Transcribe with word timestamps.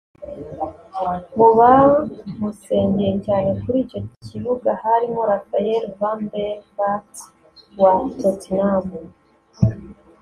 Mu 1.37 1.47
bamusengeye 1.57 3.13
cyane 3.25 3.49
kuri 3.61 3.77
icyo 3.85 3.99
kibuga 4.25 4.69
harimo 4.83 5.19
Rafael 5.31 5.83
van 5.99 6.19
Der 6.31 6.57
vaart 6.75 7.13
wa 7.81 7.91
Tottenham 8.21 8.85